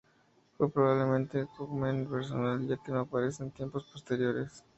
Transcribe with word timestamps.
Fue 0.57 0.67
probablemente 0.67 1.41
un 1.41 1.45
cognomen 1.55 2.07
personal, 2.09 2.67
ya 2.67 2.75
que 2.77 2.91
no 2.91 3.01
aparece 3.01 3.43
en 3.43 3.51
tiempos 3.51 3.83
posteriores. 3.83 4.63